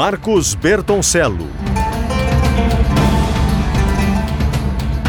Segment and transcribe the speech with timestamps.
[0.00, 1.46] Marcos Bertoncello.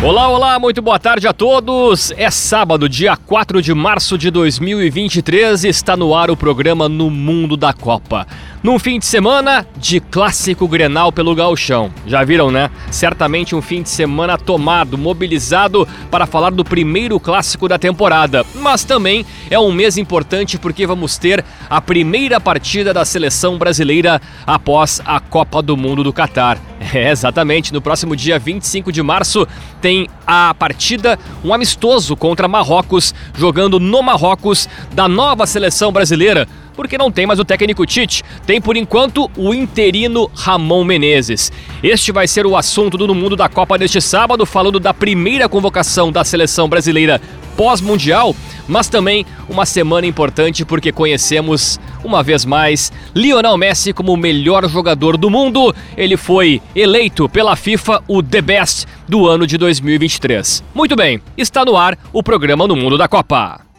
[0.03, 2.11] Olá, olá, muito boa tarde a todos.
[2.17, 7.55] É sábado, dia 4 de março de 2023, está no ar o programa No Mundo
[7.55, 8.27] da Copa
[8.63, 11.91] num fim de semana de clássico Grenal pelo Gauchão.
[12.05, 12.69] Já viram, né?
[12.91, 18.45] Certamente um fim de semana tomado, mobilizado para falar do primeiro clássico da temporada.
[18.55, 24.21] Mas também é um mês importante porque vamos ter a primeira partida da seleção brasileira
[24.45, 26.57] após a Copa do Mundo do Catar.
[26.93, 29.47] É, exatamente, no próximo dia 25 de março
[29.79, 36.97] tem a partida, um amistoso contra Marrocos, jogando no Marrocos da nova seleção brasileira porque
[36.97, 41.51] não tem mais o técnico Tite, tem por enquanto o interino Ramon Menezes.
[41.83, 45.47] Este vai ser o assunto do No Mundo da Copa deste sábado, falando da primeira
[45.47, 47.21] convocação da seleção brasileira
[47.55, 48.35] pós-mundial,
[48.67, 54.67] mas também uma semana importante porque conhecemos, uma vez mais, Lionel Messi como o melhor
[54.69, 55.73] jogador do mundo.
[55.97, 60.63] Ele foi eleito pela FIFA o The Best do ano de 2023.
[60.73, 63.70] Muito bem, está no ar o programa No Mundo da Copa.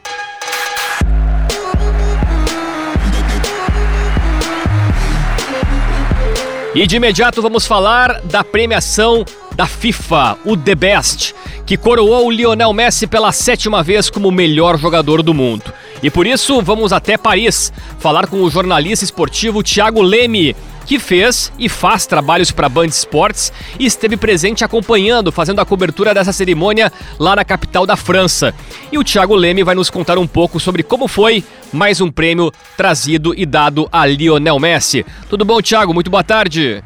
[6.74, 11.34] E de imediato vamos falar da premiação da FIFA, o The Best,
[11.66, 15.64] que coroou o Lionel Messi pela sétima vez como o melhor jogador do mundo.
[16.02, 21.52] E por isso vamos até Paris falar com o jornalista esportivo Thiago Leme, que fez
[21.58, 26.92] e faz trabalhos para Band Esportes e esteve presente acompanhando, fazendo a cobertura dessa cerimônia
[27.18, 28.54] lá na capital da França.
[28.90, 32.52] E o Thiago Leme vai nos contar um pouco sobre como foi mais um prêmio
[32.76, 35.04] trazido e dado a Lionel Messi.
[35.28, 35.94] Tudo bom, Thiago?
[35.94, 36.82] Muito boa tarde.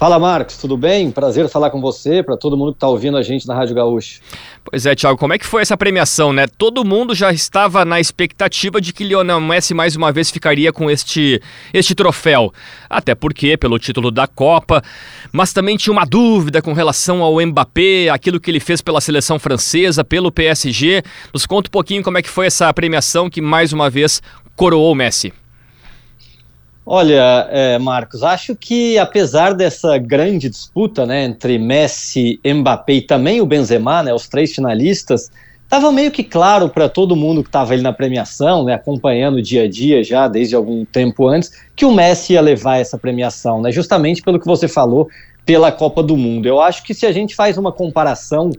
[0.00, 1.10] Fala, Marcos, tudo bem?
[1.10, 4.22] Prazer falar com você, para todo mundo que está ouvindo a gente na Rádio Gaúcho.
[4.64, 6.46] Pois é, Thiago, como é que foi essa premiação, né?
[6.46, 10.90] Todo mundo já estava na expectativa de que Lionel Messi mais uma vez ficaria com
[10.90, 11.38] este,
[11.70, 12.50] este troféu.
[12.88, 14.82] Até porque, pelo título da Copa,
[15.30, 19.38] mas também tinha uma dúvida com relação ao Mbappé, aquilo que ele fez pela seleção
[19.38, 21.02] francesa, pelo PSG.
[21.30, 24.22] Nos conta um pouquinho como é que foi essa premiação que mais uma vez
[24.56, 25.30] coroou o Messi.
[26.92, 33.40] Olha, é, Marcos, acho que apesar dessa grande disputa né, entre Messi, Mbappé e também
[33.40, 35.30] o Benzema, né, os três finalistas,
[35.62, 39.42] estava meio que claro para todo mundo que estava ali na premiação, né, acompanhando o
[39.42, 43.62] dia a dia já desde algum tempo antes, que o Messi ia levar essa premiação,
[43.62, 45.08] né, justamente pelo que você falou,
[45.46, 46.46] pela Copa do Mundo.
[46.46, 48.50] Eu acho que se a gente faz uma comparação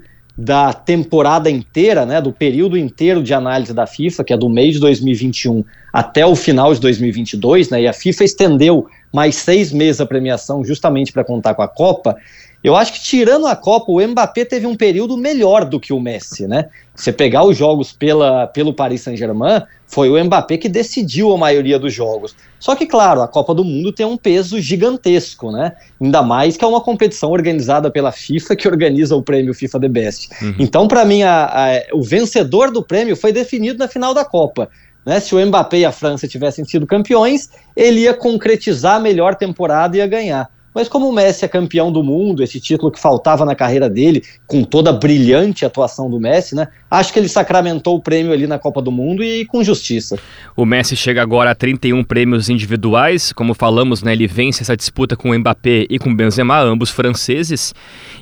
[0.44, 4.74] da temporada inteira, né, do período inteiro de análise da FIFA, que é do mês
[4.74, 5.64] de 2021
[5.94, 10.66] até o final de 2022, né, e a FIFA estendeu mais seis meses a premiação
[10.66, 12.16] justamente para contar com a Copa,
[12.64, 16.00] eu acho que tirando a Copa, o Mbappé teve um período melhor do que o
[16.00, 16.70] Messi, né?
[16.94, 21.80] Você pegar os jogos pela, pelo Paris Saint-Germain, foi o Mbappé que decidiu a maioria
[21.80, 22.36] dos jogos.
[22.60, 25.74] Só que, claro, a Copa do Mundo tem um peso gigantesco, né?
[26.00, 29.90] Ainda mais que é uma competição organizada pela FIFA, que organiza o prêmio FIFA The
[29.90, 30.30] Best.
[30.42, 30.56] Uhum.
[30.60, 34.70] Então, para mim, a, a, o vencedor do prêmio foi definido na final da Copa.
[35.04, 35.20] Né?
[35.20, 39.98] Se o Mbappé e a França tivessem sido campeões, ele ia concretizar a melhor temporada
[39.98, 40.50] e ia ganhar.
[40.74, 44.24] Mas como o Messi é campeão do mundo, esse título que faltava na carreira dele,
[44.48, 46.68] com toda a brilhante atuação do Messi, né?
[46.90, 50.18] Acho que ele sacramentou o prêmio ali na Copa do Mundo e com justiça.
[50.56, 54.14] O Messi chega agora a 31 prêmios individuais, como falamos, né?
[54.14, 57.74] Ele vence essa disputa com o Mbappé e com o Benzema, ambos franceses.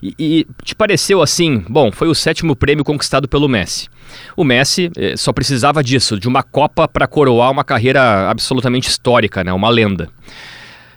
[0.01, 3.87] E, e te pareceu assim, bom, foi o sétimo prêmio conquistado pelo Messi.
[4.35, 9.43] O Messi eh, só precisava disso, de uma Copa para coroar uma carreira absolutamente histórica,
[9.43, 9.53] né?
[9.53, 10.09] Uma lenda.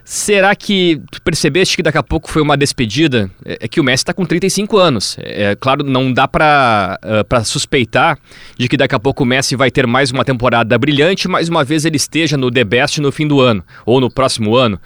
[0.05, 3.31] Será que tu percebeste que daqui a pouco foi uma despedida?
[3.45, 5.17] É, é que o Messi está com 35 anos.
[5.21, 8.19] É, é, claro, não dá para uh, suspeitar
[8.59, 11.63] de que daqui a pouco o Messi vai ter mais uma temporada brilhante, mais uma
[11.63, 14.81] vez ele esteja no The Best no fim do ano, ou no próximo ano.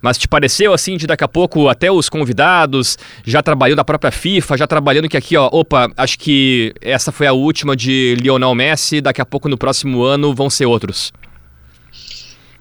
[0.00, 4.10] Mas te pareceu assim de daqui a pouco até os convidados já trabalhando na própria
[4.10, 8.54] FIFA, já trabalhando que aqui, ó, opa, acho que essa foi a última de Lionel
[8.54, 11.12] Messi, daqui a pouco no próximo ano vão ser outros.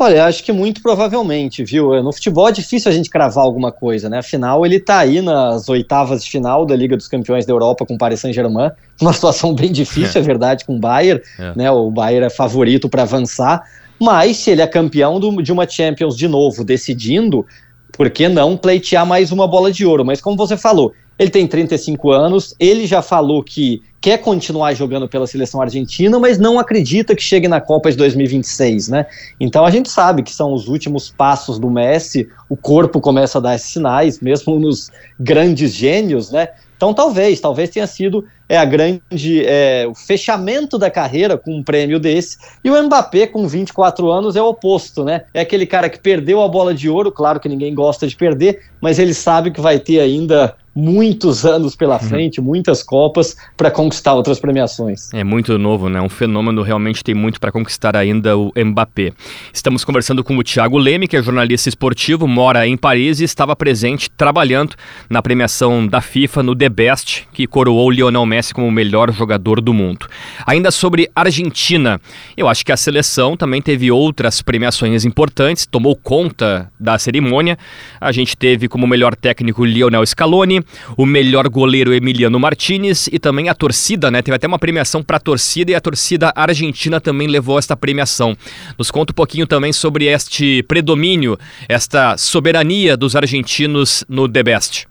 [0.02, 2.02] Olha, acho que muito provavelmente, viu?
[2.02, 4.18] No futebol é difícil a gente cravar alguma coisa, né?
[4.18, 7.94] Afinal, ele tá aí nas oitavas de final da Liga dos Campeões da Europa com
[7.94, 11.54] o Paris Saint-Germain, uma situação bem difícil, é, é verdade, com o Bayern, é.
[11.56, 11.70] né?
[11.70, 13.62] O Bayern é favorito para avançar,
[14.00, 17.46] mas se ele é campeão do, de uma Champions de novo, decidindo,
[17.92, 20.06] por que não pleitear mais uma bola de ouro?
[20.06, 25.08] Mas como você falou, ele tem 35 anos, ele já falou que quer continuar jogando
[25.08, 29.06] pela seleção argentina, mas não acredita que chegue na Copa de 2026, né?
[29.40, 33.42] Então a gente sabe que são os últimos passos do Messi, o corpo começa a
[33.42, 34.90] dar sinais, mesmo nos
[35.20, 36.48] grandes gênios, né?
[36.82, 41.62] Então talvez, talvez tenha sido é, a grande é, o fechamento da carreira com um
[41.62, 42.40] prêmio desse.
[42.64, 45.26] E o Mbappé, com 24 anos, é o oposto, né?
[45.32, 48.64] É aquele cara que perdeu a bola de ouro, claro que ninguém gosta de perder,
[48.82, 52.08] mas ele sabe que vai ter ainda muitos anos pela uhum.
[52.08, 52.46] frente, uhum.
[52.46, 55.14] muitas Copas para conquistar outras premiações.
[55.14, 56.02] É muito novo, né?
[56.02, 59.14] Um fenômeno realmente tem muito para conquistar ainda o Mbappé.
[59.54, 63.56] Estamos conversando com o Thiago Leme, que é jornalista esportivo, mora em Paris e estava
[63.56, 64.76] presente trabalhando
[65.10, 69.62] na premiação da FIFA no The Best, que coroou Lionel Messi como o melhor jogador
[69.62, 70.08] do mundo.
[70.46, 72.00] Ainda sobre Argentina,
[72.36, 77.58] eu acho que a seleção também teve outras premiações importantes, tomou conta da cerimônia.
[78.00, 80.61] A gente teve como melhor técnico Lionel Scaloni,
[80.98, 84.22] o melhor goleiro Emiliano Martinez e também a torcida, né?
[84.22, 88.36] Teve até uma premiação para a torcida e a torcida argentina também levou esta premiação.
[88.78, 91.38] Nos conta um pouquinho também sobre este predomínio,
[91.68, 94.91] esta soberania dos argentinos no The Best.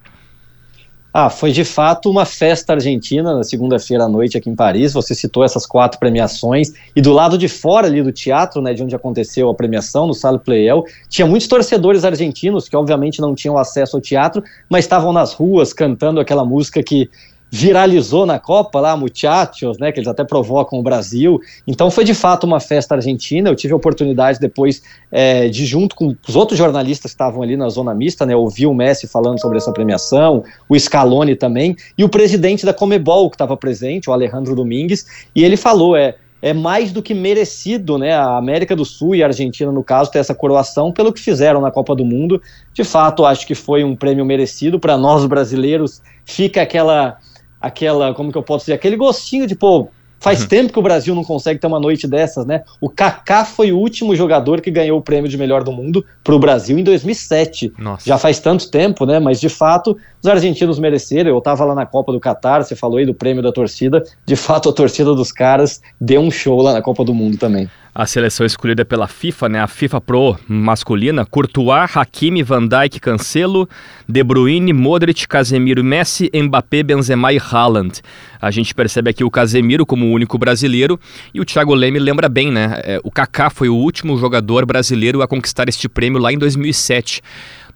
[1.13, 4.93] Ah, foi de fato uma festa argentina na segunda-feira à noite aqui em Paris.
[4.93, 8.83] Você citou essas quatro premiações e do lado de fora ali do teatro, né, de
[8.85, 13.59] onde aconteceu a premiação, no Sala Playel, tinha muitos torcedores argentinos que obviamente não tinham
[13.59, 17.11] acesso ao teatro, mas estavam nas ruas cantando aquela música que
[17.51, 21.41] viralizou na Copa lá, Muchachos, né, que eles até provocam o Brasil.
[21.67, 23.51] Então foi de fato uma festa argentina.
[23.51, 27.57] Eu tive a oportunidade depois é, de, junto com os outros jornalistas que estavam ali
[27.57, 32.05] na zona mista, né, ouvir o Messi falando sobre essa premiação, o Scaloni também, e
[32.05, 36.55] o presidente da Comebol que estava presente, o Alejandro Domingues, e ele falou, é, é
[36.55, 38.15] mais do que merecido, né?
[38.15, 41.61] A América do Sul e a Argentina, no caso, ter essa coroação pelo que fizeram
[41.61, 42.41] na Copa do Mundo.
[42.73, 44.81] De fato, acho que foi um prêmio merecido.
[44.81, 47.19] Para nós brasileiros, fica aquela
[47.61, 49.89] aquela, como que eu posso dizer, aquele gostinho de, pô,
[50.21, 50.49] faz uhum.
[50.49, 52.63] tempo que o Brasil não consegue ter uma noite dessas, né?
[52.81, 56.35] O Kaká foi o último jogador que ganhou o prêmio de melhor do mundo para
[56.35, 57.73] o Brasil em 2007.
[57.79, 58.07] Nossa.
[58.07, 59.19] Já faz tanto tempo, né?
[59.19, 61.31] Mas de fato, os argentinos mereceram.
[61.31, 64.05] Eu estava lá na Copa do Catar, você falou aí do prêmio da torcida.
[64.27, 67.69] De fato, a torcida dos caras deu um show lá na Copa do Mundo também
[67.95, 73.69] a seleção escolhida pela FIFA, né, a FIFA Pro masculina, Courtois, Hakimi, Van Dijk, Cancelo,
[74.09, 78.01] De Bruyne, Modric, Casemiro, Messi, Mbappé, Benzema e Haaland.
[78.41, 80.99] A gente percebe aqui o Casemiro como o único brasileiro
[81.35, 82.81] e o Thiago Leme lembra bem, né?
[82.85, 87.23] É, o Kaká foi o último jogador brasileiro a conquistar este prêmio lá em 2007.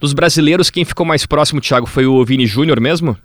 [0.01, 3.17] Dos brasileiros, quem ficou mais próximo, Thiago, foi o Vini Júnior mesmo?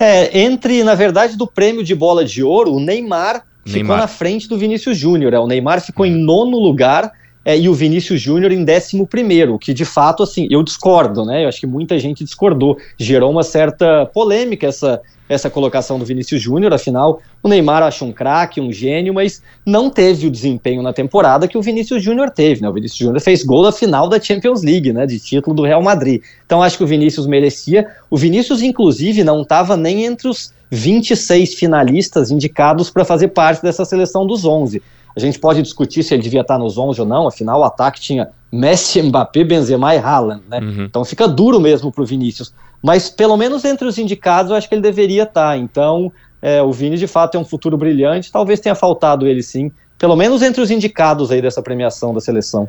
[0.00, 4.48] É, entre, na verdade, do prêmio de bola de ouro, o Neymar ficou na frente
[4.48, 5.34] do Vinícius Júnior.
[5.34, 7.12] É, o Neymar ficou em nono lugar
[7.44, 11.44] é, e o Vinícius Júnior em décimo primeiro, que de fato, assim, eu discordo, né?
[11.44, 12.76] Eu acho que muita gente discordou.
[12.96, 18.12] Gerou uma certa polêmica essa, essa colocação do Vinícius Júnior, afinal, o Neymar acha um
[18.12, 22.62] craque, um gênio, mas não teve o desempenho na temporada que o Vinícius Júnior teve,
[22.62, 22.68] né?
[22.68, 25.04] O Vinícius Júnior fez gol na final da Champions League, né?
[25.04, 26.22] De título do Real Madrid.
[26.46, 27.88] Então acho que o Vinícius merecia.
[28.08, 33.84] O Vinícius, inclusive, não estava nem entre os 26 finalistas indicados para fazer parte dessa
[33.84, 34.80] seleção dos 11.
[35.14, 38.00] A gente pode discutir se ele devia estar nos 11 ou não, afinal o ataque
[38.00, 40.58] tinha Messi, Mbappé, Benzema e Haaland, né?
[40.60, 40.84] Uhum.
[40.84, 42.52] Então fica duro mesmo para o Vinícius.
[42.82, 45.56] Mas pelo menos entre os indicados eu acho que ele deveria estar.
[45.56, 46.12] Então
[46.42, 50.16] é, o Vini de fato tem um futuro brilhante, talvez tenha faltado ele sim, pelo
[50.16, 52.68] menos entre os indicados aí dessa premiação da seleção.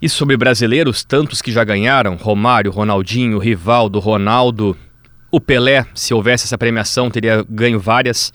[0.00, 4.76] E sobre brasileiros, tantos que já ganharam, Romário, Ronaldinho, Rivaldo, Ronaldo,
[5.30, 8.32] o Pelé, se houvesse essa premiação, teria ganho várias.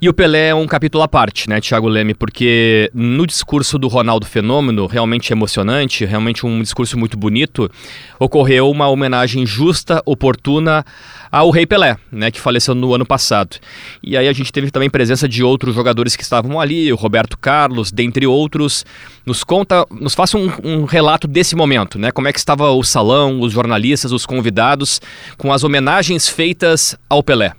[0.00, 2.14] E o Pelé é um capítulo à parte, né, Thiago Leme?
[2.14, 7.68] Porque no discurso do Ronaldo Fenômeno, realmente emocionante, realmente um discurso muito bonito,
[8.16, 10.86] ocorreu uma homenagem justa, oportuna
[11.32, 13.56] ao Rei Pelé, né, que faleceu no ano passado.
[14.00, 17.36] E aí a gente teve também presença de outros jogadores que estavam ali, o Roberto
[17.36, 18.86] Carlos, dentre outros.
[19.26, 22.12] Nos conta, nos faça um, um relato desse momento, né?
[22.12, 25.00] Como é que estava o salão, os jornalistas, os convidados,
[25.36, 27.52] com as homenagens feitas ao Pelé.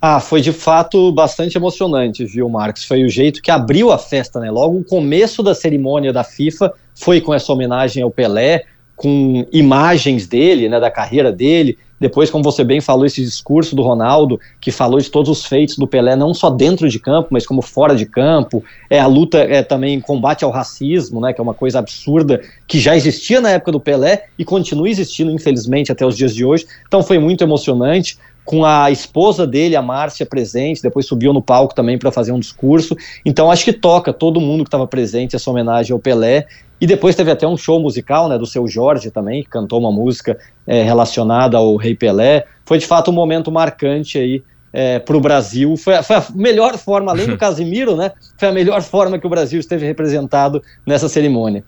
[0.00, 2.84] Ah, foi de fato bastante emocionante, viu, Marcos?
[2.84, 4.48] Foi o jeito que abriu a festa, né?
[4.48, 8.64] Logo o começo da cerimônia da FIFA foi com essa homenagem ao Pelé,
[8.94, 11.78] com imagens dele, né, da carreira dele.
[12.00, 15.76] Depois, como você bem falou, esse discurso do Ronaldo, que falou de todos os feitos
[15.76, 18.62] do Pelé, não só dentro de campo, mas como fora de campo.
[18.88, 22.78] É a luta é também combate ao racismo, né, que é uma coisa absurda que
[22.78, 26.66] já existia na época do Pelé e continua existindo, infelizmente, até os dias de hoje.
[26.86, 28.16] Então foi muito emocionante
[28.48, 32.40] com a esposa dele, a Márcia, presente, depois subiu no palco também para fazer um
[32.40, 32.96] discurso.
[33.22, 36.46] Então acho que toca todo mundo que estava presente essa homenagem ao Pelé.
[36.80, 39.92] E depois teve até um show musical, né, do seu Jorge também, que cantou uma
[39.92, 42.46] música é, relacionada ao Rei Pelé.
[42.64, 45.76] Foi de fato um momento marcante aí é, para o Brasil.
[45.76, 48.12] Foi, foi, a melhor forma, além do Casimiro, né?
[48.38, 51.62] Foi a melhor forma que o Brasil esteve representado nessa cerimônia.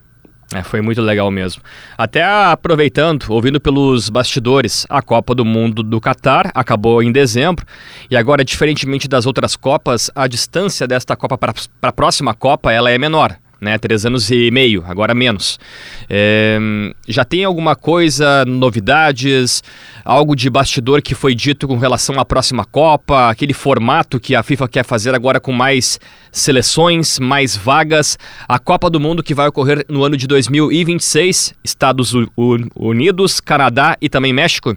[0.53, 1.63] É, foi muito legal mesmo.
[1.97, 7.65] Até aproveitando, ouvindo pelos bastidores, a Copa do Mundo do Catar acabou em dezembro
[8.11, 12.91] e agora, diferentemente das outras Copas, a distância desta Copa para a próxima Copa ela
[12.91, 13.79] é menor né?
[13.79, 15.59] Três anos e meio, agora menos.
[16.09, 16.59] É,
[17.07, 19.63] já tem alguma coisa, novidades,
[20.05, 24.43] algo de bastidor que foi dito com relação à próxima Copa, aquele formato que a
[24.43, 26.01] FIFA quer fazer agora com mais
[26.33, 32.13] seleções, mais vagas, a Copa do Mundo que vai ocorrer no ano de 2026, Estados
[32.77, 34.77] Unidos, Canadá e também México?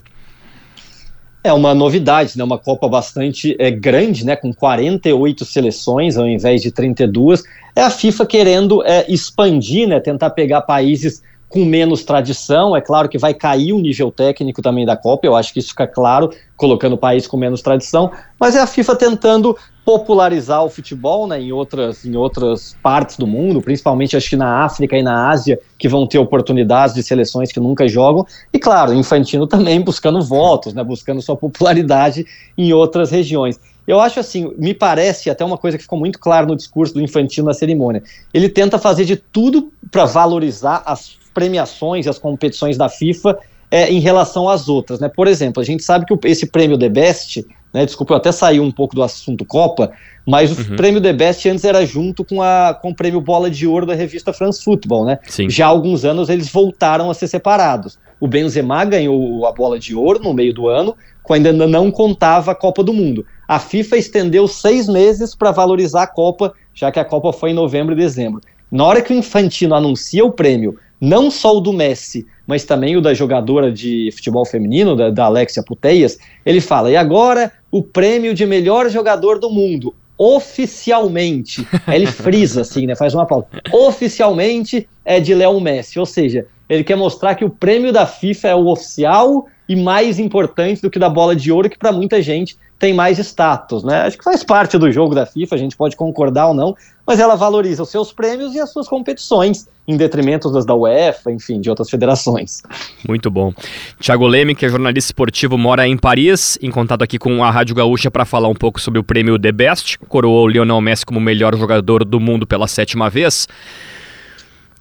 [1.44, 2.44] É uma novidade, né?
[2.44, 4.36] Uma Copa bastante é, grande, né?
[4.36, 7.44] Com 48 seleções ao invés de 32.
[7.76, 10.00] É a FIFA querendo é, expandir, né?
[10.00, 11.22] Tentar pegar países
[11.54, 12.76] com menos tradição.
[12.76, 15.70] É claro que vai cair o nível técnico também da Copa, eu acho que isso
[15.70, 19.56] fica claro, colocando o país com menos tradição, mas é a FIFA tentando
[19.86, 24.64] popularizar o futebol né, em, outras, em outras partes do mundo, principalmente acho que na
[24.64, 28.92] África e na Ásia, que vão ter oportunidades de seleções que nunca jogam, e claro,
[28.92, 32.26] Infantino também buscando votos, né, buscando sua popularidade
[32.58, 33.60] em outras regiões.
[33.86, 37.02] Eu acho assim, me parece até uma coisa que ficou muito clara no discurso do
[37.02, 38.02] Infantino na cerimônia.
[38.34, 43.38] Ele tenta fazer de tudo para valorizar as premiações e as competições da FIFA
[43.72, 45.00] é, em relação às outras.
[45.00, 45.10] Né?
[45.10, 47.86] Por exemplo, a gente sabe que esse prêmio The Best né?
[47.86, 49.92] Desculpa, eu até saí um pouco do assunto Copa,
[50.26, 50.76] mas o uhum.
[50.76, 53.96] prêmio The Best antes era junto com, a, com o prêmio Bola de Ouro da
[53.96, 55.20] revista France Football, né?
[55.28, 55.50] Sim.
[55.50, 57.98] Já há alguns anos eles voltaram a ser separados.
[58.20, 62.52] O Benzema ganhou a Bola de Ouro no meio do ano, quando ainda não contava
[62.52, 63.26] a Copa do Mundo.
[63.48, 67.56] A FIFA estendeu seis meses para valorizar a Copa, já que a Copa foi em
[67.56, 68.40] novembro e dezembro.
[68.72, 72.96] Na hora que o Infantino anuncia o prêmio, não só o do Messi, mas também
[72.96, 77.84] o da jogadora de futebol feminino, da, da Alexia Puteias, ele fala: e agora o
[77.84, 81.68] prêmio de melhor jogador do mundo, oficialmente.
[81.92, 82.96] Ele frisa assim, né?
[82.96, 83.48] Faz uma pausa.
[83.74, 88.48] Oficialmente é de Léo Messi, ou seja, ele quer mostrar que o prêmio da FIFA
[88.48, 92.22] é o oficial e mais importante do que da bola de ouro, que para muita
[92.22, 94.02] gente tem mais status, né?
[94.02, 96.76] Acho que faz parte do jogo da FIFA, a gente pode concordar ou não,
[97.08, 101.32] mas ela valoriza os seus prêmios e as suas competições, em detrimento das da UEFA,
[101.32, 102.62] enfim, de outras federações.
[103.08, 103.54] Muito bom.
[104.00, 107.74] Tiago Leme, que é jornalista esportivo, mora em Paris, em contato aqui com a Rádio
[107.74, 111.22] Gaúcha para falar um pouco sobre o prêmio The Best, coroou o Lionel Messi como
[111.22, 113.48] melhor jogador do mundo pela sétima vez.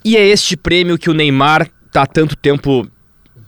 [0.04, 2.84] E é este prêmio que o Neymar está há tanto tempo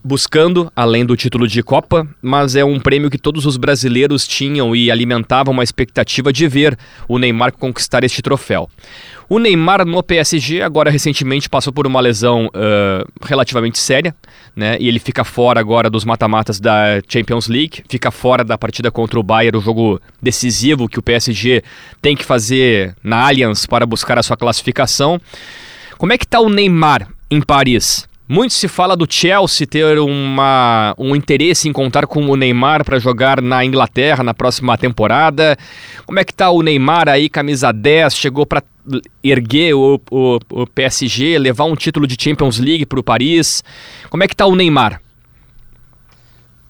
[0.04, 4.76] buscando, além do título de Copa, mas é um prêmio que todos os brasileiros tinham
[4.76, 8.68] e alimentavam uma expectativa de ver o Neymar conquistar este troféu.
[9.26, 14.14] O Neymar no PSG agora recentemente passou por uma lesão uh, relativamente séria,
[14.54, 14.76] né?
[14.78, 19.18] E ele fica fora agora dos mata-matas da Champions League, fica fora da partida contra
[19.18, 21.62] o Bayern, o jogo decisivo que o PSG
[22.02, 25.18] tem que fazer na Allianz para buscar a sua classificação.
[25.96, 28.06] Como é que está o Neymar em Paris?
[28.26, 32.98] Muito se fala do Chelsea ter uma, um interesse em contar com o Neymar para
[32.98, 35.58] jogar na Inglaterra na próxima temporada.
[36.06, 38.62] Como é que tá o Neymar aí, camisa 10, chegou para
[39.22, 43.62] erguer o, o, o, PSG, levar um título de Champions League para o Paris.
[44.08, 45.02] Como é que tá o Neymar?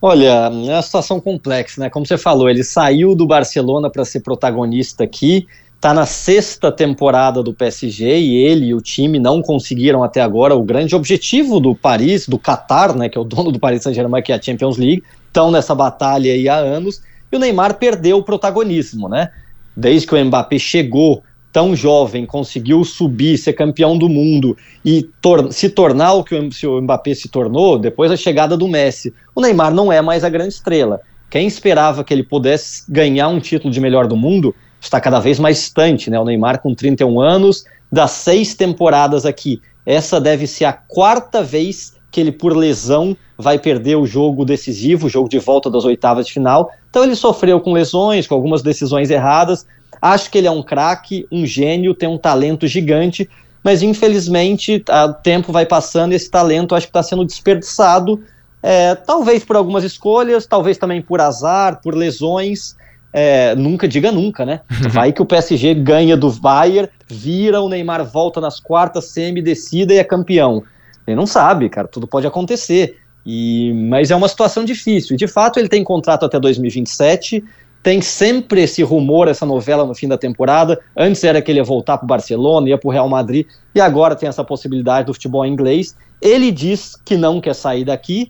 [0.02, 1.88] Olha, é uma situação complexa, né?
[1.88, 5.46] Como você falou, ele saiu do Barcelona para ser protagonista aqui
[5.84, 10.56] está na sexta temporada do PSG e ele e o time não conseguiram até agora
[10.56, 14.22] o grande objetivo do Paris, do Qatar, né, que é o dono do Paris Saint-Germain,
[14.22, 18.16] que é a Champions League, estão nessa batalha aí há anos, e o Neymar perdeu
[18.16, 19.28] o protagonismo, né?
[19.76, 21.22] Desde que o Mbappé chegou
[21.52, 26.80] tão jovem, conseguiu subir, ser campeão do mundo e tor se tornar o que o
[26.80, 30.54] Mbappé se tornou, depois da chegada do Messi, o Neymar não é mais a grande
[30.54, 31.02] estrela.
[31.28, 35.38] Quem esperava que ele pudesse ganhar um título de melhor do mundo está cada vez
[35.38, 36.18] mais distante, né?
[36.18, 41.94] O Neymar com 31 anos, das seis temporadas aqui, essa deve ser a quarta vez
[42.10, 46.26] que ele, por lesão, vai perder o jogo decisivo, o jogo de volta das oitavas
[46.26, 46.70] de final.
[46.88, 49.66] Então ele sofreu com lesões, com algumas decisões erradas.
[50.00, 53.28] Acho que ele é um craque, um gênio, tem um talento gigante,
[53.64, 58.22] mas infelizmente o tempo vai passando e esse talento acho que está sendo desperdiçado,
[58.62, 62.76] é, talvez por algumas escolhas, talvez também por azar, por lesões
[63.16, 64.62] é, nunca diga nunca, né?
[64.90, 69.94] Vai que o PSG ganha do Bayern, vira, o Neymar volta nas quartas, semi, decida
[69.94, 70.64] e é campeão.
[71.06, 72.98] Ele não sabe, cara, tudo pode acontecer.
[73.24, 75.14] E, mas é uma situação difícil.
[75.14, 77.44] E de fato, ele tem contrato até 2027.
[77.84, 80.80] Tem sempre esse rumor, essa novela no fim da temporada.
[80.96, 83.80] Antes era que ele ia voltar para o Barcelona, ia para o Real Madrid, e
[83.80, 85.96] agora tem essa possibilidade do futebol inglês.
[86.20, 88.28] Ele diz que não quer sair daqui,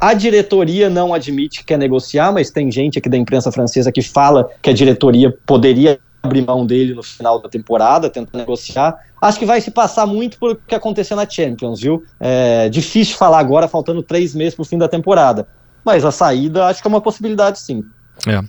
[0.00, 4.02] a diretoria não admite que quer negociar, mas tem gente aqui da imprensa francesa que
[4.02, 8.96] fala que a diretoria poderia abrir mão dele no final da temporada, tentar negociar.
[9.20, 12.04] Acho que vai se passar muito por o que aconteceu na Champions, viu?
[12.20, 15.48] É difícil falar agora, faltando três meses para o fim da temporada.
[15.84, 17.82] Mas a saída acho que é uma possibilidade sim.
[18.26, 18.40] É.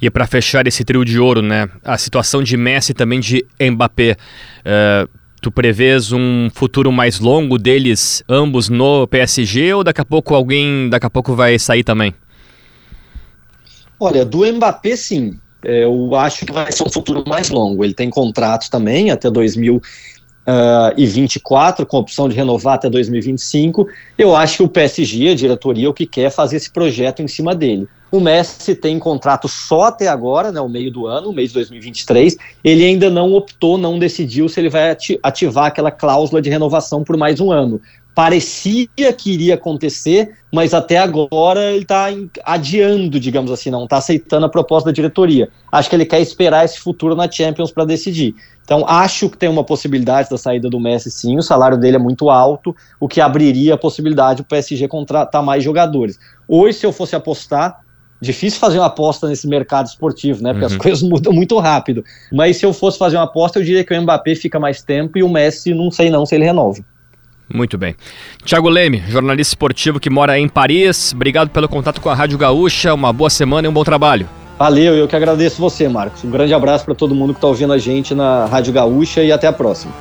[0.00, 1.68] E para fechar esse trio de ouro, né?
[1.84, 4.16] A situação de Messi e também de Mbappé.
[4.64, 5.06] É,
[5.40, 10.88] tu prevês um futuro mais longo deles, ambos no PSG, ou daqui a pouco alguém
[10.90, 12.14] daqui a pouco vai sair também?
[13.98, 15.38] Olha, do Mbappé sim.
[15.62, 17.84] É, eu acho que vai ser um futuro mais longo.
[17.84, 23.86] Ele tem contrato também até 2024, com opção de renovar até 2025.
[24.16, 27.28] Eu acho que o PSG, a diretoria, o que quer é fazer esse projeto em
[27.28, 27.86] cima dele.
[28.12, 31.54] O Messi tem contrato só até agora, né, o meio do ano, o mês de
[31.54, 32.36] 2023.
[32.64, 37.16] Ele ainda não optou, não decidiu se ele vai ativar aquela cláusula de renovação por
[37.16, 37.80] mais um ano.
[38.12, 42.08] Parecia que iria acontecer, mas até agora ele está
[42.44, 45.48] adiando, digamos assim, não está aceitando a proposta da diretoria.
[45.70, 48.34] Acho que ele quer esperar esse futuro na Champions para decidir.
[48.64, 51.38] Então, acho que tem uma possibilidade da saída do Messi, sim.
[51.38, 55.62] O salário dele é muito alto, o que abriria a possibilidade do PSG contratar mais
[55.62, 56.18] jogadores.
[56.48, 57.80] Hoje, se eu fosse apostar,
[58.20, 60.52] Difícil fazer uma aposta nesse mercado esportivo, né?
[60.52, 60.72] Porque uhum.
[60.72, 62.04] as coisas mudam muito rápido.
[62.30, 65.18] Mas se eu fosse fazer uma aposta, eu diria que o Mbappé fica mais tempo
[65.18, 66.80] e o Messi, não sei não se ele renova.
[67.52, 67.96] Muito bem.
[68.44, 72.94] Tiago Leme, jornalista esportivo que mora em Paris, obrigado pelo contato com a Rádio Gaúcha,
[72.94, 74.28] uma boa semana e um bom trabalho.
[74.56, 76.22] Valeu, eu que agradeço você, Marcos.
[76.22, 79.32] Um grande abraço para todo mundo que está ouvindo a gente na Rádio Gaúcha e
[79.32, 79.92] até a próxima.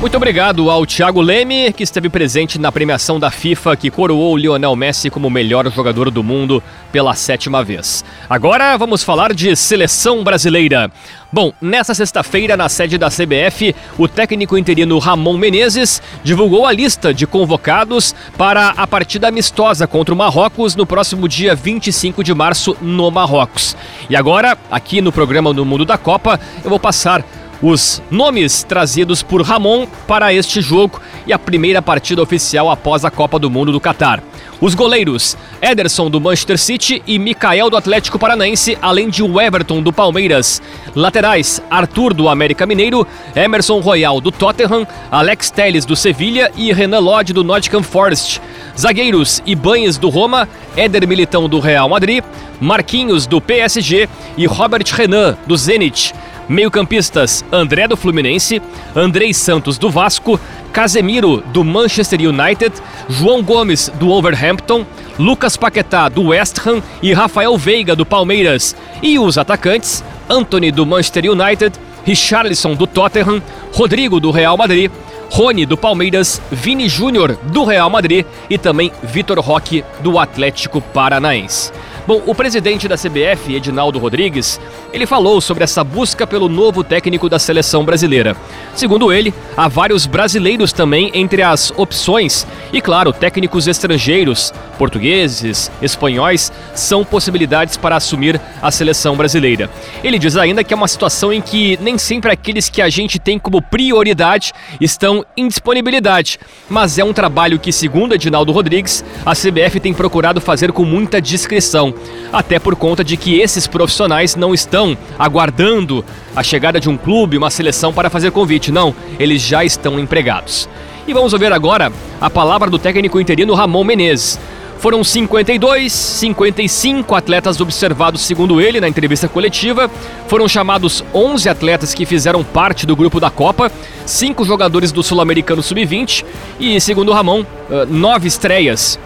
[0.00, 4.74] Muito obrigado ao Thiago Leme, que esteve presente na premiação da FIFA que coroou Lionel
[4.74, 8.02] Messi como melhor jogador do mundo pela sétima vez.
[8.28, 10.90] Agora vamos falar de seleção brasileira.
[11.30, 17.12] Bom, nessa sexta-feira, na sede da CBF, o técnico interino Ramon Menezes divulgou a lista
[17.12, 22.74] de convocados para a partida amistosa contra o Marrocos no próximo dia 25 de março
[22.80, 23.76] no Marrocos.
[24.08, 27.22] E agora, aqui no programa No Mundo da Copa, eu vou passar
[27.62, 33.10] os nomes trazidos por Ramon para este jogo e a primeira partida oficial após a
[33.10, 34.22] Copa do Mundo do Catar.
[34.60, 39.90] Os goleiros Ederson do Manchester City e Mikael do Atlético Paranaense, além de Everton do
[39.90, 40.60] Palmeiras.
[40.94, 46.98] Laterais Arthur do América Mineiro, Emerson Royal do Tottenham, Alex Telles do Sevilha e Renan
[46.98, 48.40] Lodge do Nottingham Forest.
[48.78, 52.22] Zagueiros Ibanes do Roma, Éder Militão do Real Madrid,
[52.60, 56.12] Marquinhos do PSG e Robert Renan do Zenit.
[56.50, 58.60] Meio-campistas: André do Fluminense,
[58.92, 60.38] Andrei Santos do Vasco,
[60.72, 62.74] Casemiro do Manchester United,
[63.08, 64.84] João Gomes do Wolverhampton,
[65.16, 68.74] Lucas Paquetá do West Ham e Rafael Veiga do Palmeiras.
[69.00, 73.40] E os atacantes: Anthony do Manchester United, Richarlison do Tottenham,
[73.72, 74.90] Rodrigo do Real Madrid,
[75.30, 81.70] Rony do Palmeiras, Vini Júnior do Real Madrid e também Vitor Roque do Atlético Paranaense.
[82.10, 84.60] Bom, o presidente da CBF, Edinaldo Rodrigues,
[84.92, 88.36] ele falou sobre essa busca pelo novo técnico da seleção brasileira.
[88.74, 96.50] Segundo ele, há vários brasileiros também entre as opções e, claro, técnicos estrangeiros, portugueses, espanhóis,
[96.74, 99.70] são possibilidades para assumir a seleção brasileira.
[100.02, 103.20] Ele diz ainda que é uma situação em que nem sempre aqueles que a gente
[103.20, 109.30] tem como prioridade estão em disponibilidade, mas é um trabalho que, segundo Edinaldo Rodrigues, a
[109.30, 111.94] CBF tem procurado fazer com muita discrição
[112.32, 117.36] até por conta de que esses profissionais não estão aguardando a chegada de um clube,
[117.36, 120.68] uma seleção para fazer convite, não, eles já estão empregados.
[121.06, 124.38] E vamos ouvir agora a palavra do técnico interino Ramon Menezes.
[124.78, 129.90] Foram 52, 55 atletas observados, segundo ele, na entrevista coletiva.
[130.26, 133.70] Foram chamados 11 atletas que fizeram parte do grupo da Copa,
[134.06, 136.24] cinco jogadores do Sul-Americano Sub-20
[136.58, 137.44] e, segundo Ramon,
[137.90, 138.98] nove estreias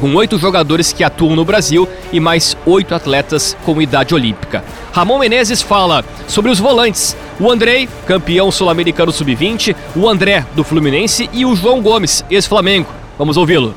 [0.00, 4.64] com oito jogadores que atuam no Brasil e mais oito atletas com idade olímpica.
[4.92, 7.16] Ramon Menezes fala sobre os volantes.
[7.40, 12.88] O Andrei, campeão sul-americano sub-20, o André, do Fluminense, e o João Gomes, ex-Flamengo.
[13.18, 13.74] Vamos ouvi-lo.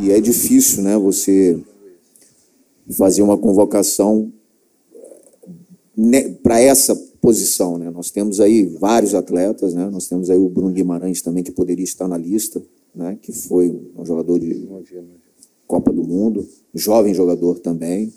[0.00, 1.58] E é difícil, né, você
[2.96, 4.32] fazer uma convocação
[5.96, 7.90] né, para essa posição, né?
[7.90, 9.88] Nós temos aí vários atletas, né?
[9.88, 12.62] Nós temos aí o Bruno Guimarães também que poderia estar na lista,
[12.94, 13.16] né?
[13.22, 14.68] Que foi um jogador de
[15.66, 18.12] Copa do Mundo, jovem jogador também,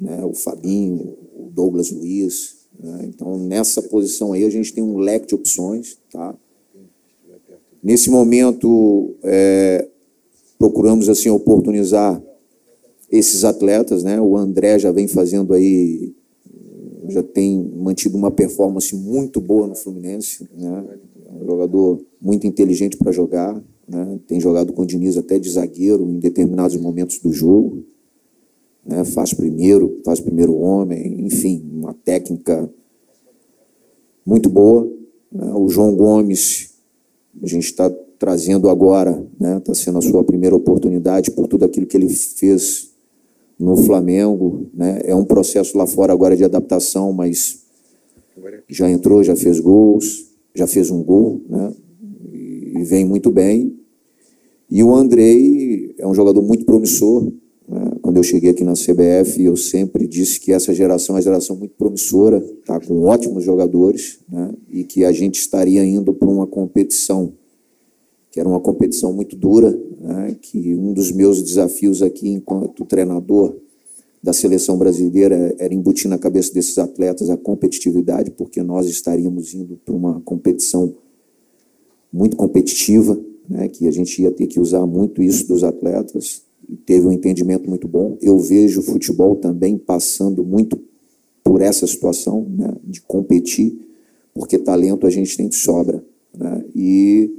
[0.00, 2.56] né, o Fabinho, o Douglas Luiz.
[2.78, 5.98] Né, então, nessa posição aí, a gente tem um leque de opções.
[6.10, 6.34] Tá?
[7.82, 9.86] Nesse momento, é,
[10.58, 12.22] procuramos assim oportunizar
[13.10, 14.02] esses atletas.
[14.02, 14.20] Né?
[14.20, 16.14] O André já vem fazendo aí,
[17.08, 20.48] já tem mantido uma performance muito boa no Fluminense.
[20.54, 20.98] Né?
[21.26, 24.20] É um jogador muito inteligente para jogar, né?
[24.28, 27.84] tem jogado com o Diniz até de zagueiro em determinados momentos do jogo.
[28.86, 29.04] né?
[29.04, 32.72] faz primeiro, faz primeiro homem, enfim, uma técnica
[34.24, 34.88] muito boa.
[35.32, 35.52] Né?
[35.54, 36.70] O João Gomes,
[37.42, 39.74] a gente está trazendo agora, está né?
[39.74, 42.92] Sendo a sua primeira oportunidade por tudo aquilo que ele fez
[43.58, 44.66] no Flamengo.
[44.72, 45.00] Né?
[45.04, 47.64] É um processo lá fora agora de adaptação, mas
[48.68, 51.74] já entrou, já fez gols, já fez um gol, né?
[52.32, 53.79] e vem muito bem.
[54.70, 57.24] E o Andrei é um jogador muito promissor.
[57.68, 57.92] Né?
[58.00, 61.56] Quando eu cheguei aqui na CBF, eu sempre disse que essa geração é uma geração
[61.56, 62.78] muito promissora, tá?
[62.78, 64.52] com ótimos jogadores, né?
[64.70, 67.32] e que a gente estaria indo para uma competição
[68.30, 70.36] que era uma competição muito dura, né?
[70.40, 73.56] que um dos meus desafios aqui enquanto treinador
[74.22, 79.80] da seleção brasileira era embutir na cabeça desses atletas a competitividade, porque nós estaríamos indo
[79.84, 80.94] para uma competição
[82.12, 86.42] muito competitiva, né, que a gente ia ter que usar muito isso dos atletas,
[86.86, 88.16] teve um entendimento muito bom.
[88.20, 90.80] Eu vejo o futebol também passando muito
[91.42, 93.78] por essa situação né, de competir,
[94.34, 96.04] porque talento a gente tem de sobra.
[96.36, 97.30] Né, e,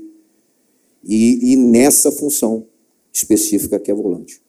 [1.04, 2.66] e, e nessa função
[3.14, 4.42] específica que é volante.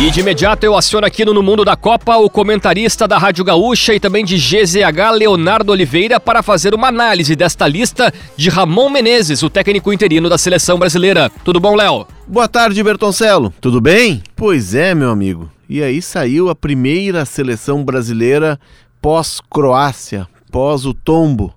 [0.00, 3.44] E de imediato eu aciono aqui no, no Mundo da Copa o comentarista da Rádio
[3.44, 8.90] Gaúcha e também de GZH, Leonardo Oliveira, para fazer uma análise desta lista de Ramon
[8.90, 11.30] Menezes, o técnico interino da seleção brasileira.
[11.44, 12.06] Tudo bom, Léo?
[12.26, 13.52] Boa tarde, Bertoncelo.
[13.60, 14.22] Tudo bem?
[14.34, 15.50] Pois é, meu amigo.
[15.68, 18.58] E aí saiu a primeira seleção brasileira
[19.00, 21.54] pós-Croácia, pós o tombo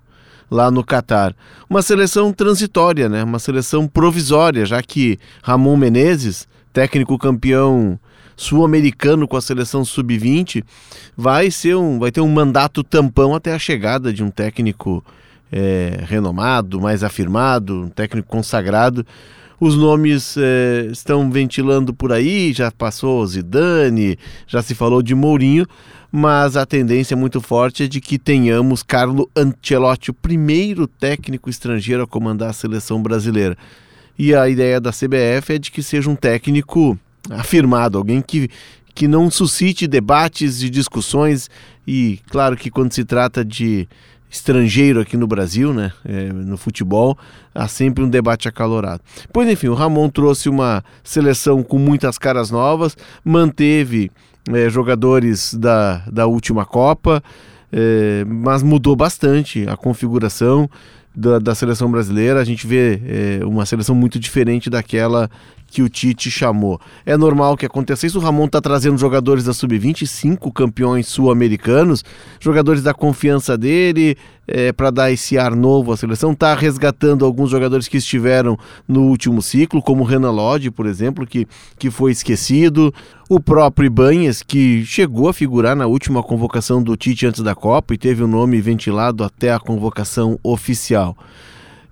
[0.50, 1.34] lá no Catar.
[1.68, 3.24] Uma seleção transitória, né?
[3.24, 7.98] Uma seleção provisória, já que Ramon Menezes, técnico campeão
[8.36, 10.62] sul-americano com a seleção sub-20,
[11.16, 15.02] vai ser um, vai ter um mandato tampão até a chegada de um técnico
[15.50, 19.06] é, renomado, mais afirmado, um técnico consagrado.
[19.58, 25.66] Os nomes é, estão ventilando por aí, já passou Zidane, já se falou de Mourinho,
[26.12, 31.48] mas a tendência é muito forte é de que tenhamos Carlo Ancelotti, o primeiro técnico
[31.48, 33.56] estrangeiro a comandar a seleção brasileira.
[34.18, 36.98] E a ideia da CBF é de que seja um técnico
[37.30, 38.48] afirmado, alguém que,
[38.94, 41.50] que não suscite debates e discussões.
[41.86, 43.88] E claro que quando se trata de
[44.30, 47.16] estrangeiro aqui no Brasil, né, é, no futebol,
[47.54, 49.02] há sempre um debate acalorado.
[49.32, 54.10] Pois enfim, o Ramon trouxe uma seleção com muitas caras novas, manteve
[54.52, 57.22] é, jogadores da, da última Copa,
[57.72, 60.68] é, mas mudou bastante a configuração
[61.14, 62.40] da, da seleção brasileira.
[62.40, 65.30] A gente vê é, uma seleção muito diferente daquela
[65.66, 66.80] que o Tite chamou.
[67.04, 68.18] É normal que aconteça isso.
[68.18, 72.04] O Ramon está trazendo jogadores da Sub-20, cinco campeões sul-americanos,
[72.40, 76.32] jogadores da confiança dele, é, para dar esse ar novo à seleção.
[76.32, 81.26] Está resgatando alguns jogadores que estiveram no último ciclo, como o Renan Lodge, por exemplo,
[81.26, 81.46] que,
[81.78, 82.94] que foi esquecido.
[83.28, 87.92] O próprio Ibanhas, que chegou a figurar na última convocação do Tite antes da Copa
[87.92, 91.16] e teve o nome ventilado até a convocação oficial.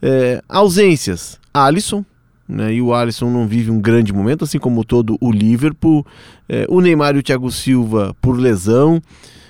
[0.00, 2.04] É, ausências: Alisson,
[2.48, 6.07] né, e o Alisson não vive um grande momento, assim como todo o Liverpool.
[6.48, 9.00] É, o Neymar e o Thiago Silva por lesão,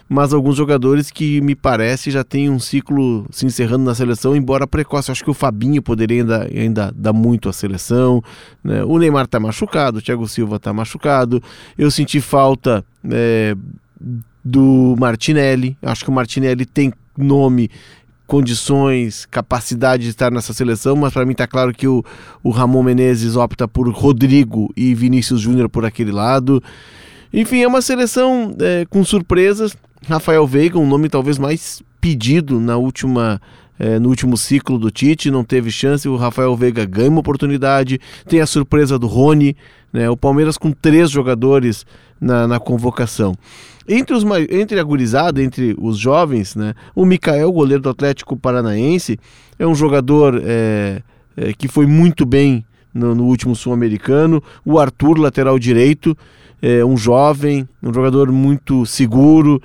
[0.09, 4.67] mas alguns jogadores que me parece já têm um ciclo se encerrando na seleção, embora
[4.67, 5.11] precoce.
[5.11, 8.23] Acho que o Fabinho poderia ainda, ainda dar muito à seleção.
[8.63, 8.85] Né?
[8.85, 11.43] O Neymar está machucado, o Thiago Silva está machucado.
[11.77, 12.85] Eu senti falta.
[13.11, 13.57] É,
[14.45, 17.71] do Martinelli, acho que o Martinelli tem nome
[18.27, 22.03] condições, capacidade de estar nessa seleção, mas para mim está claro que o,
[22.43, 26.63] o Ramon Menezes opta por Rodrigo e Vinícius Júnior por aquele lado.
[27.33, 29.77] Enfim, é uma seleção é, com surpresas.
[30.09, 33.41] Rafael Veiga, um nome talvez mais pedido na última
[33.79, 36.09] é, no último ciclo do Tite, não teve chance.
[36.09, 38.01] O Rafael Veiga ganha uma oportunidade.
[38.29, 39.57] Tem a surpresa do Rony,
[39.93, 40.09] né?
[40.09, 41.85] o Palmeiras com três jogadores
[42.21, 43.35] na, na convocação.
[43.87, 49.19] Entre, os, entre a gurizada, entre os jovens, né, o Mikael, goleiro do Atlético Paranaense,
[49.59, 51.03] é um jogador é,
[51.37, 54.43] é, que foi muito bem no, no último Sul-Americano.
[54.65, 56.17] O Arthur, lateral direito,
[56.63, 59.61] é um jovem, um jogador muito seguro.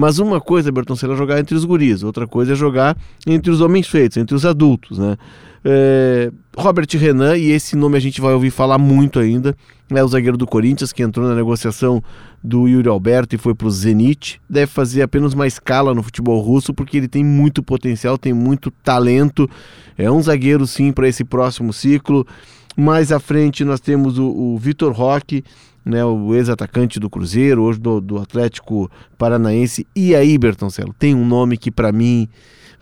[0.00, 3.60] Mas uma coisa, Bertoncello, é jogar entre os guris, outra coisa é jogar entre os
[3.60, 5.18] homens feitos, entre os adultos, né?
[5.62, 9.54] É, Robert Renan, e esse nome a gente vai ouvir falar muito ainda,
[9.90, 12.02] é o zagueiro do Corinthians que entrou na negociação
[12.42, 14.40] do Yuri Alberto e foi para o Zenit.
[14.48, 18.70] Deve fazer apenas uma escala no futebol russo porque ele tem muito potencial, tem muito
[18.82, 19.50] talento.
[19.98, 22.26] É um zagueiro sim para esse próximo ciclo.
[22.74, 25.44] Mais à frente nós temos o, o Vitor Roque,
[25.84, 29.86] né, o ex-atacante do Cruzeiro, hoje do, do, Atlético Paranaense.
[29.94, 32.28] E aí, Bertoncelo, tem um nome que para mim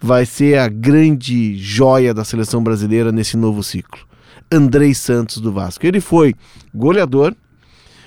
[0.01, 4.01] vai ser a grande joia da seleção brasileira nesse novo ciclo.
[4.51, 5.87] Andrei Santos do Vasco.
[5.87, 6.35] Ele foi
[6.75, 7.35] goleador,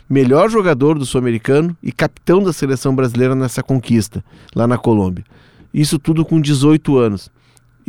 [0.10, 4.24] melhor jogador do Sul-Americano e capitão da seleção brasileira nessa conquista
[4.56, 5.24] lá na Colômbia.
[5.74, 7.30] Isso tudo com 18 anos.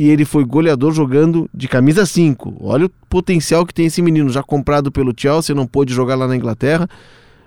[0.03, 2.57] E ele foi goleador jogando de camisa 5.
[2.59, 6.27] Olha o potencial que tem esse menino, já comprado pelo Chelsea, não pôde jogar lá
[6.27, 6.89] na Inglaterra,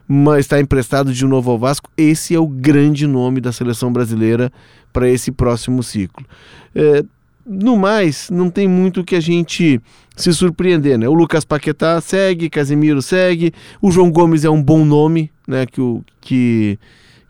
[0.08, 1.92] mas está emprestado de novo ao Vasco.
[1.98, 4.50] Esse é o grande nome da seleção brasileira
[4.94, 6.26] para esse próximo ciclo.
[6.74, 7.04] É,
[7.46, 9.82] no mais, não tem muito que a gente
[10.16, 11.10] se surpreender, né?
[11.10, 15.66] O Lucas Paquetá segue, Casemiro segue, o João Gomes é um bom nome, né?
[15.66, 15.82] Que
[16.22, 16.80] que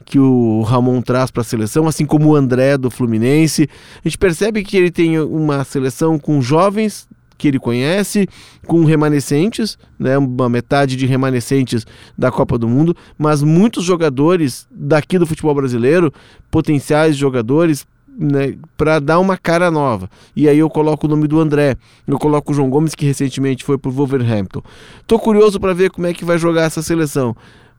[0.06, 3.68] que o Ramon traz para a seleção, assim como o André do Fluminense.
[3.98, 8.28] A gente percebe que ele tem uma seleção com jovens que ele conhece,
[8.66, 11.86] com remanescentes, né, uma metade de remanescentes
[12.18, 16.14] da Copa do Mundo, mas muitos jogadores daqui do futebol brasileiro,
[16.50, 17.86] potenciais jogadores,
[18.18, 20.10] né, para dar uma cara nova.
[20.34, 21.76] E aí eu coloco o nome do André,
[22.08, 24.62] eu coloco o João Gomes, que recentemente foi para o Wolverhampton.
[25.06, 27.36] Tô curioso para ver como é que vai jogar essa seleção.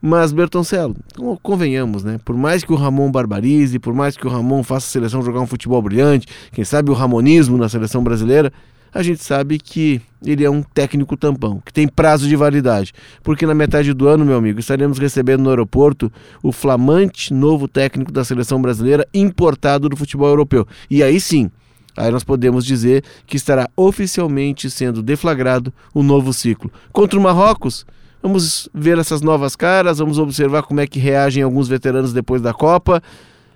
[0.07, 0.95] Mas, Bertoncelo,
[1.43, 2.21] convenhamos, né?
[2.25, 5.41] Por mais que o Ramon barbarize, por mais que o Ramon faça a seleção jogar
[5.41, 8.53] um futebol brilhante, quem sabe o ramonismo na seleção brasileira,
[8.95, 12.93] a gente sabe que ele é um técnico tampão, que tem prazo de validade.
[13.21, 18.13] Porque na metade do ano, meu amigo, estaremos recebendo no aeroporto o flamante novo técnico
[18.13, 20.69] da seleção brasileira importado do futebol europeu.
[20.89, 21.51] E aí sim,
[21.97, 26.71] aí nós podemos dizer que estará oficialmente sendo deflagrado o novo ciclo.
[26.93, 27.85] Contra o Marrocos,
[28.23, 32.53] vamos ver essas novas caras, vamos observar como é que reagem alguns veteranos depois da
[32.53, 33.03] Copa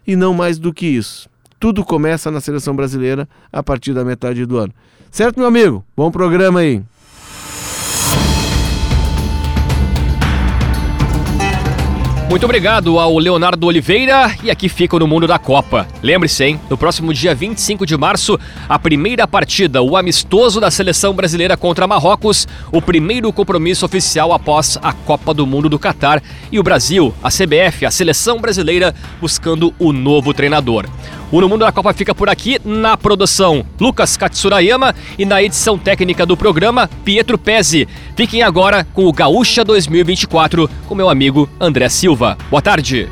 [0.06, 1.28] e não mais do que isso.
[1.58, 4.72] Tudo começa na seleção brasileira a partir da metade do ano.
[5.10, 5.84] Certo, meu amigo?
[5.96, 6.82] Bom programa aí.
[12.30, 15.88] Muito obrigado ao Leonardo Oliveira e aqui fica no Mundo da Copa.
[16.00, 16.60] Lembre-se, hein?
[16.70, 18.38] No próximo dia 25 de março,
[18.68, 24.78] a primeira partida, o amistoso da seleção brasileira contra Marrocos, o primeiro compromisso oficial após
[24.80, 29.74] a Copa do Mundo do Catar e o Brasil, a CBF, a seleção brasileira buscando
[29.76, 30.86] o novo treinador.
[31.32, 35.78] O No Mundo da Copa fica por aqui na produção Lucas Katsurayama e na edição
[35.78, 37.86] técnica do programa Pietro Pezzi.
[38.16, 42.36] Fiquem agora com o Gaúcha 2024 com meu amigo André Silva.
[42.50, 43.08] Boa tarde.